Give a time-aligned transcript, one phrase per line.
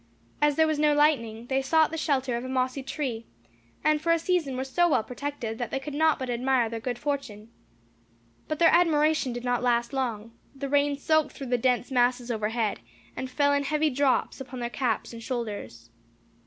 [0.41, 3.27] As there was no lightning, they sought the shelter of a mossy tree,
[3.83, 6.79] and for a season were so well protected that they could not but admire their
[6.79, 7.51] good fortune.
[8.47, 12.49] But their admiration did not last long; the rain soaked through the dense masses over
[12.49, 12.79] head,
[13.15, 15.91] and fell in heavy drops upon their caps and shoulders.